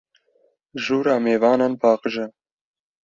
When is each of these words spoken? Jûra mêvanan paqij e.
Jûra 0.83 1.15
mêvanan 1.25 1.73
paqij 1.81 2.15
e. 2.23 2.25